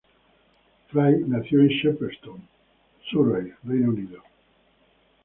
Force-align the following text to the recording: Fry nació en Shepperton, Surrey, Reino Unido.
Fry 0.89 1.13
nació 1.27 1.59
en 1.61 1.67
Shepperton, 1.67 2.41
Surrey, 3.11 3.53
Reino 3.63 3.89
Unido. 3.91 4.23